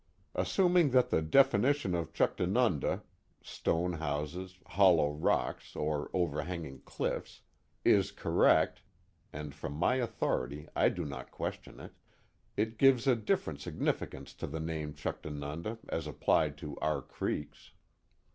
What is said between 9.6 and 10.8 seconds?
my authority